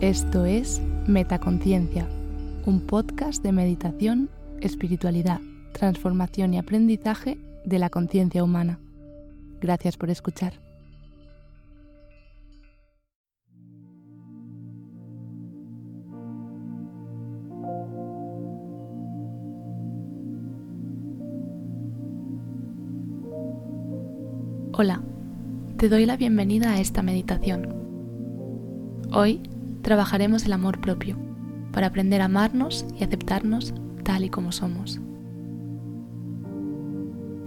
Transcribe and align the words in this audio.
Esto 0.00 0.46
es 0.46 0.80
Metaconciencia, 1.06 2.08
un 2.64 2.80
podcast 2.80 3.42
de 3.42 3.52
meditación, 3.52 4.30
espiritualidad, 4.62 5.42
transformación 5.74 6.54
y 6.54 6.58
aprendizaje 6.58 7.36
de 7.66 7.78
la 7.78 7.90
conciencia 7.90 8.42
humana. 8.42 8.78
Gracias 9.60 9.98
por 9.98 10.08
escuchar. 10.08 10.54
Hola, 24.72 25.02
te 25.76 25.90
doy 25.90 26.06
la 26.06 26.16
bienvenida 26.16 26.72
a 26.72 26.80
esta 26.80 27.02
meditación. 27.02 27.74
Hoy 29.12 29.42
trabajaremos 29.82 30.44
el 30.44 30.52
amor 30.52 30.80
propio 30.80 31.16
para 31.72 31.88
aprender 31.88 32.20
a 32.20 32.26
amarnos 32.26 32.84
y 32.98 33.04
aceptarnos 33.04 33.74
tal 34.02 34.24
y 34.24 34.30
como 34.30 34.52
somos. 34.52 35.00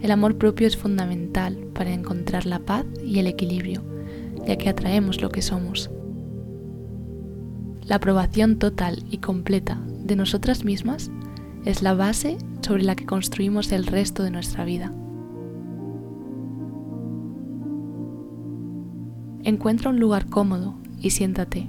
El 0.02 0.12
amor 0.12 0.38
propio 0.38 0.68
es 0.68 0.76
fundamental 0.76 1.56
para 1.73 1.94
encontrar 1.94 2.46
la 2.46 2.59
paz 2.59 2.86
y 3.06 3.20
el 3.20 3.28
equilibrio, 3.28 3.84
ya 4.46 4.58
que 4.58 4.70
atraemos 4.70 5.22
lo 5.22 5.30
que 5.30 5.42
somos. 5.42 5.90
La 7.86 7.96
aprobación 7.96 8.59
total 8.59 9.04
y 9.09 9.20
completa 9.20 9.80
de 10.04 10.16
nosotras 10.16 10.66
mismas 10.66 11.09
es 11.66 11.81
la 11.81 11.94
base 11.94 12.38
sobre 12.62 12.84
la 12.84 12.95
que 12.95 13.06
construimos 13.06 13.72
el 13.72 13.86
resto 13.86 14.23
de 14.23 14.31
nuestra 14.31 14.66
vida. 14.66 14.92
Encuentra 19.44 19.90
un 19.90 20.00
lugar 20.00 20.28
cómodo 20.28 20.75
y 21.00 21.09
siéntate 21.12 21.68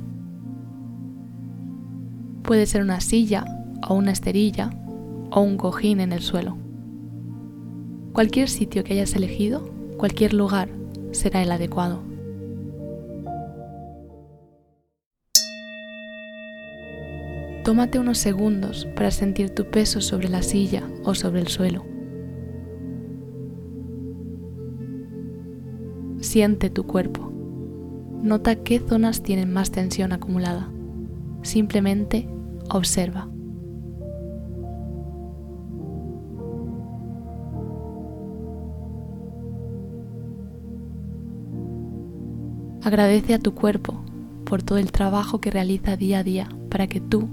Puede 2.45 2.67
ser 2.67 2.83
una 2.83 3.01
silla 3.01 3.47
o 3.89 3.95
una 3.95 4.13
esterilla 4.13 4.71
o 5.31 5.41
un 5.41 5.57
cojín 5.57 5.99
en 6.01 6.13
el 6.13 6.21
suelo. 6.21 6.59
Cualquier 8.13 8.51
sitio 8.51 8.85
que 8.85 8.93
hayas 8.93 9.17
elegido, 9.17 9.65
cualquier 9.97 10.35
lugar, 10.35 10.69
será 11.13 11.43
el 11.43 11.51
adecuado. 11.51 12.03
Tómate 17.65 17.99
unos 17.99 18.19
segundos 18.19 18.87
para 18.95 19.11
sentir 19.11 19.49
tu 19.49 19.71
peso 19.71 20.03
sobre 20.03 20.29
la 20.29 20.43
silla 20.43 20.83
o 21.03 21.15
sobre 21.15 21.41
el 21.41 21.49
suelo. 21.49 21.87
Siente 26.21 26.69
tu 26.69 26.85
cuerpo. 26.87 27.33
Nota 28.23 28.57
qué 28.57 28.81
zonas 28.81 29.23
tienen 29.23 29.51
más 29.51 29.71
tensión 29.71 30.13
acumulada. 30.13 30.74
Simplemente 31.45 32.27
observa. 32.71 33.29
Agradece 42.83 43.35
a 43.35 43.39
tu 43.39 43.55
cuerpo 43.55 43.95
por 44.45 44.63
todo 44.63 44.79
el 44.79 44.91
trabajo 44.91 45.41
que 45.41 45.51
realiza 45.51 45.97
día 45.97 46.19
a 46.19 46.23
día 46.23 46.49
para 46.71 46.87
que 46.87 47.01
tú 47.01 47.29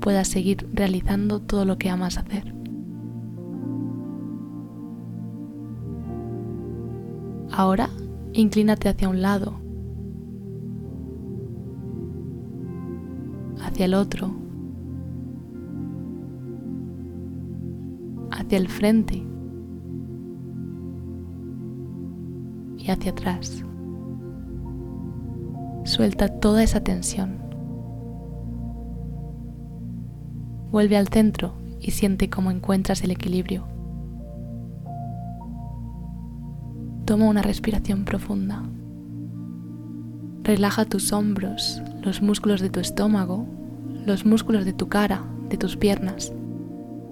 puedas 0.00 0.28
seguir 0.28 0.68
realizando 0.72 1.40
todo 1.40 1.64
lo 1.64 1.78
que 1.78 1.90
amas 1.90 2.18
hacer. 2.18 2.54
Ahora, 7.52 7.90
inclínate 8.32 8.88
hacia 8.88 9.08
un 9.08 9.20
lado, 9.20 9.61
hacia 13.72 13.86
el 13.86 13.94
otro 13.94 14.30
hacia 18.30 18.58
el 18.58 18.68
frente 18.68 19.22
y 22.76 22.90
hacia 22.90 23.12
atrás. 23.12 23.64
Suelta 25.84 26.28
toda 26.28 26.62
esa 26.62 26.80
tensión. 26.80 27.38
Vuelve 30.70 30.96
al 30.96 31.08
centro 31.08 31.54
y 31.80 31.92
siente 31.92 32.28
cómo 32.28 32.50
encuentras 32.50 33.02
el 33.04 33.10
equilibrio. 33.10 33.64
Toma 37.04 37.28
una 37.28 37.42
respiración 37.42 38.04
profunda. 38.04 38.62
Relaja 40.42 40.84
tus 40.84 41.12
hombros, 41.12 41.82
los 42.02 42.22
músculos 42.22 42.60
de 42.60 42.70
tu 42.70 42.80
estómago, 42.80 43.46
los 44.06 44.26
músculos 44.26 44.64
de 44.64 44.72
tu 44.72 44.88
cara, 44.88 45.24
de 45.48 45.56
tus 45.56 45.76
piernas. 45.76 46.32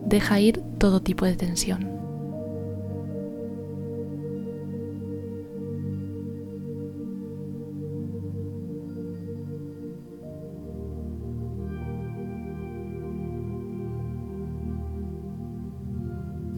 Deja 0.05 0.41
ir 0.41 0.61
todo 0.79 1.01
tipo 1.01 1.25
de 1.25 1.37
tensión. 1.37 1.89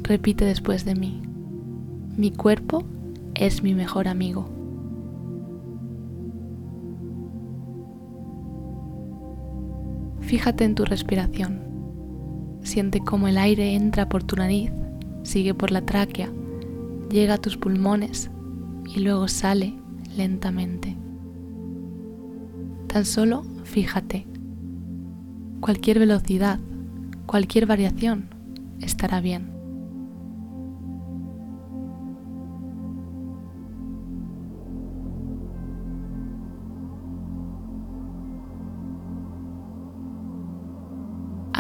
Repite 0.03 0.45
después 0.45 0.85
de 0.85 0.95
mí. 0.95 1.23
Mi 2.17 2.31
cuerpo 2.31 2.85
es 3.35 3.63
mi 3.63 3.75
mejor 3.75 4.09
amigo. 4.09 4.62
Fíjate 10.33 10.65
en 10.65 10.75
tu 10.75 10.87
respiración. 10.87 11.61
Siente 12.63 13.01
cómo 13.01 13.29
el 13.29 13.37
aire 13.37 13.75
entra 13.75 14.09
por 14.09 14.25
tu 14.25 14.35
nariz, 14.35 14.73
sigue 15.25 15.53
por 15.53 15.71
la 15.71 15.83
tráquea, 15.83 16.33
llega 17.11 17.35
a 17.35 17.39
tus 17.39 17.59
pulmones 17.59 18.31
y 18.97 19.01
luego 19.01 19.29
sale 19.29 19.75
lentamente. 20.17 20.97
Tan 22.87 23.05
solo 23.05 23.45
fíjate. 23.65 24.27
Cualquier 25.61 25.99
velocidad, 25.99 26.59
cualquier 27.27 27.67
variación 27.67 28.31
estará 28.81 29.21
bien. 29.21 29.52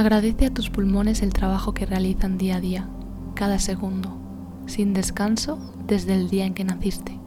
Agradece 0.02 0.46
a 0.46 0.50
tus 0.50 0.68
pulmones 0.68 1.22
el 1.22 1.32
trabajo 1.32 1.74
que 1.74 1.86
realizan 1.86 2.36
día 2.36 2.56
a 2.56 2.60
día, 2.60 2.90
cada 3.36 3.60
segundo, 3.60 4.18
sin 4.66 4.94
descanso 4.94 5.60
desde 5.86 6.14
el 6.14 6.28
día 6.28 6.44
en 6.44 6.54
que 6.54 6.64
naciste. 6.64 7.20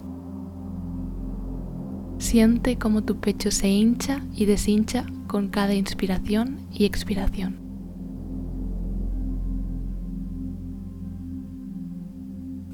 Siente 2.18 2.78
cómo 2.78 3.02
tu 3.02 3.22
pecho 3.22 3.50
se 3.50 3.70
hincha 3.70 4.26
y 4.36 4.44
deshincha 4.44 5.06
con 5.28 5.48
cada 5.48 5.74
inspiración 5.74 6.68
y 6.70 6.84
expiración. 6.84 7.62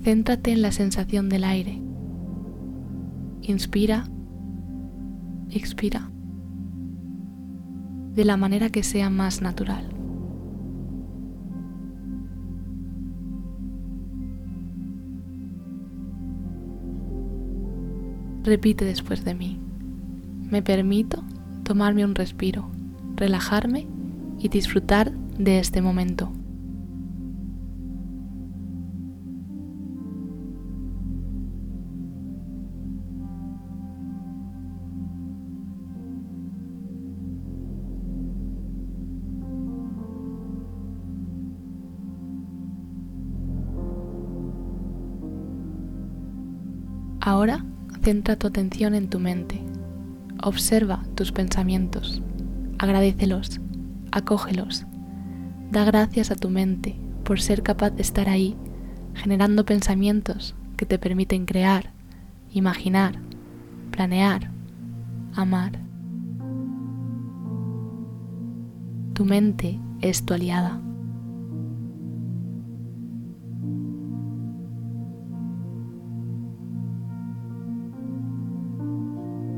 Céntrate 0.02 0.52
en 0.52 0.64
la 0.64 0.72
sensación 0.72 1.30
del 1.30 1.44
aire. 1.44 1.80
Inspira, 3.44 4.06
expira 5.52 6.12
de 8.16 8.26
la 8.26 8.36
manera 8.36 8.70
que 8.70 8.84
sea 8.84 9.10
más 9.10 9.42
natural. 9.42 9.91
Repite 18.44 18.86
después 18.86 19.24
de 19.24 19.36
mí. 19.36 19.60
Me 20.50 20.64
permito 20.64 21.24
tomarme 21.64 22.04
un 22.04 22.16
respiro, 22.16 22.70
relajarme 23.16 23.88
y 24.40 24.50
disfrutar 24.50 25.12
de 25.38 25.60
este 25.60 25.82
momento. 25.82 26.32
Ahora 47.24 47.64
centra 48.04 48.36
tu 48.36 48.48
atención 48.48 48.96
en 48.96 49.10
tu 49.10 49.20
mente. 49.20 49.62
Observa 50.44 51.04
tus 51.16 51.32
pensamientos. 51.32 52.22
Agradecelos. 52.80 53.60
Acógelos. 54.12 54.86
Da 55.72 55.86
gracias 55.86 56.32
a 56.32 56.36
tu 56.36 56.50
mente 56.50 56.96
por 57.24 57.40
ser 57.40 57.64
capaz 57.64 57.92
de 57.92 58.02
estar 58.02 58.28
ahí, 58.28 58.56
generando 59.14 59.66
pensamientos 59.66 60.56
que 60.76 60.86
te 60.86 60.98
permiten 60.98 61.46
crear, 61.46 61.92
imaginar, 62.52 63.20
planear, 63.92 64.52
amar. 65.36 65.80
Tu 69.14 69.26
mente 69.26 69.80
es 70.02 70.26
tu 70.26 70.34
aliada. 70.34 70.82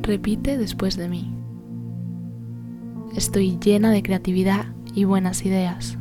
Repite 0.04 0.58
después 0.58 0.98
de 0.98 1.08
mí. 1.08 1.34
Estoy 3.16 3.58
llena 3.58 3.90
de 3.90 4.04
creatividad 4.04 4.66
y 4.94 5.06
buenas 5.06 5.46
ideas. 5.46 5.98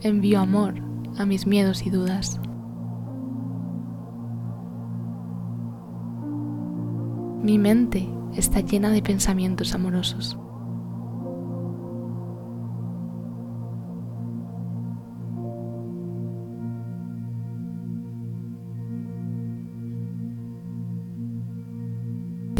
Envío 0.00 0.40
amor 0.40 0.74
a 1.16 1.24
mis 1.24 1.46
miedos 1.46 1.86
y 1.86 1.90
dudas. 1.90 2.40
Mi 7.44 7.58
mente 7.58 8.08
está 8.34 8.58
llena 8.58 8.90
de 8.90 9.02
pensamientos 9.02 9.72
amorosos. 9.72 10.36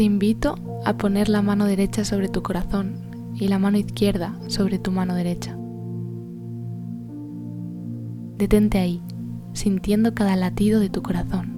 Te 0.03 0.07
invito 0.07 0.55
a 0.83 0.97
poner 0.97 1.29
la 1.29 1.41
mano 1.41 1.63
derecha 1.63 2.03
sobre 2.03 2.27
tu 2.27 2.43
corazón 2.43 2.95
y 3.35 3.47
la 3.47 3.57
mano 3.57 3.77
izquierda 3.77 4.37
sobre 4.47 4.77
tu 4.77 4.91
mano 4.91 5.15
derecha. 5.15 5.57
Detente 8.37 8.79
ahí, 8.79 9.01
sintiendo 9.53 10.13
cada 10.13 10.35
latido 10.35 10.81
de 10.81 10.89
tu 10.89 11.01
corazón. 11.01 11.57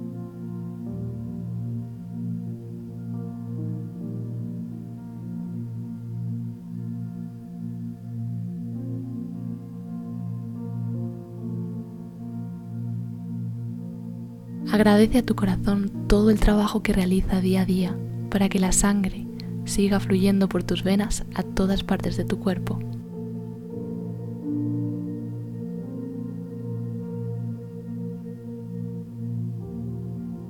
Agradece 14.72 15.18
a 15.18 15.26
tu 15.26 15.34
corazón 15.34 16.06
todo 16.06 16.30
el 16.30 16.40
trabajo 16.40 16.84
que 16.84 16.94
realiza 16.94 17.42
día 17.42 17.62
a 17.62 17.66
día 17.66 17.98
para 18.36 18.50
que 18.50 18.60
la 18.60 18.74
sangre 18.74 19.26
siga 19.64 19.98
fluyendo 20.02 20.50
por 20.50 20.62
tus 20.62 20.84
venas 20.84 21.24
a 21.36 21.42
todas 21.42 21.86
partes 21.86 22.18
de 22.18 22.26
tu 22.26 22.38
cuerpo. 22.38 22.78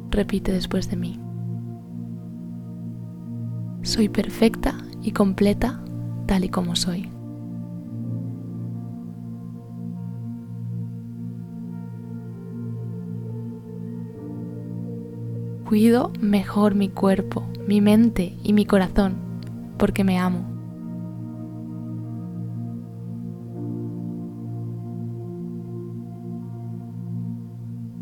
Repite 0.10 0.52
después 0.52 0.90
de 0.90 0.96
mí. 0.96 1.20
Soy 3.84 4.10
perfecta 4.10 4.76
y 5.04 5.12
completa 5.12 5.80
tal 6.26 6.44
y 6.44 6.50
como 6.50 6.76
soy. 6.76 7.15
Cuido 15.68 16.12
mejor 16.22 16.76
mi 16.76 16.90
cuerpo, 16.90 17.44
mi 17.68 17.82
mente 17.82 18.38
y 18.44 18.54
mi 18.54 18.68
corazón 18.68 19.16
porque 19.78 20.04
me 20.04 20.20
amo. 20.20 20.46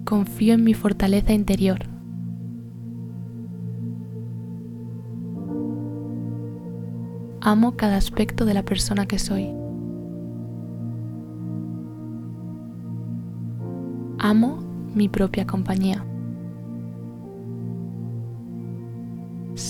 Confío 0.04 0.56
en 0.56 0.64
mi 0.66 0.74
fortaleza 0.74 1.32
interior. 1.32 1.80
Amo 7.40 7.78
cada 7.78 7.96
aspecto 7.96 8.44
de 8.44 8.54
la 8.54 8.64
persona 8.64 9.06
que 9.06 9.20
soy. 9.20 9.50
Amo 14.20 14.60
mi 14.94 15.08
propia 15.08 15.48
compañía. 15.48 16.06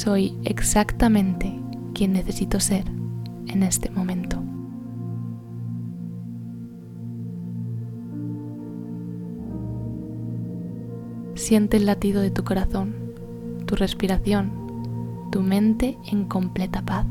Soy 0.03 0.37
exactamente 0.43 1.57
quien 1.93 2.11
necesito 2.11 2.59
ser 2.59 2.83
en 3.47 3.63
este 3.63 3.89
momento. 3.89 4.43
Siente 11.35 11.77
el 11.77 11.85
latido 11.85 12.21
de 12.21 12.31
tu 12.31 12.43
corazón, 12.43 13.13
tu 13.65 13.75
respiración, 13.75 14.51
tu 15.31 15.41
mente 15.41 15.97
en 16.11 16.25
completa 16.25 16.81
paz. 16.81 17.05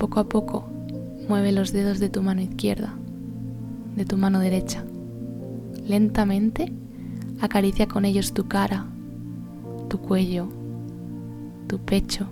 Poco 0.00 0.18
a 0.18 0.24
poco 0.30 0.64
mueve 1.28 1.52
los 1.52 1.72
dedos 1.72 2.00
de 2.00 2.08
tu 2.08 2.22
mano 2.22 2.40
izquierda, 2.40 2.94
de 3.96 4.06
tu 4.06 4.16
mano 4.16 4.40
derecha. 4.40 4.82
Lentamente 5.86 6.72
acaricia 7.38 7.86
con 7.86 8.06
ellos 8.06 8.32
tu 8.32 8.48
cara, 8.48 8.86
tu 9.90 9.98
cuello, 9.98 10.48
tu 11.66 11.78
pecho, 11.80 12.26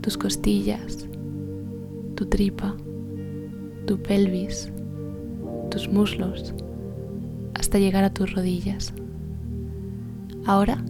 tus 0.00 0.18
costillas, 0.18 1.06
tu 2.16 2.26
tripa, 2.26 2.74
tu 3.86 4.02
pelvis, 4.02 4.72
tus 5.70 5.88
muslos, 5.88 6.54
hasta 7.54 7.78
llegar 7.78 8.02
a 8.02 8.12
tus 8.12 8.34
rodillas. 8.34 8.92
Ahora 10.44 10.84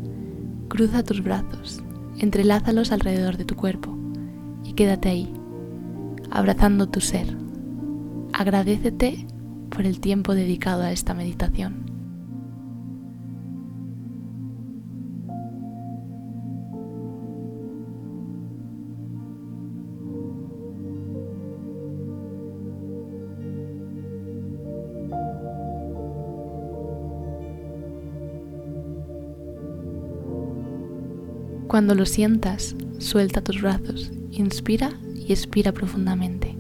cruza 0.69 1.03
tus 1.03 1.23
brazos, 1.23 1.83
entrelázalos 2.19 2.91
alrededor 2.91 3.37
de 3.37 3.45
tu 3.45 3.55
cuerpo 3.55 3.95
y 4.65 4.73
quédate 4.73 5.11
ahí 5.11 5.38
abrazando 6.39 6.89
tu 6.89 7.01
ser. 7.01 7.37
Agradecete 8.33 9.27
por 9.71 9.85
el 9.85 9.99
tiempo 9.99 10.37
dedicado 10.37 10.83
a 10.85 10.93
esta 10.93 11.13
meditación. 11.13 11.85
Cuando 31.67 31.97
lo 31.97 32.07
sientas, 32.07 32.77
suelta 32.99 33.43
tus 33.43 33.61
brazos, 33.61 34.13
inspira 34.31 34.93
y 35.29 35.33
expira 35.33 35.73
profundamente. 35.73 36.58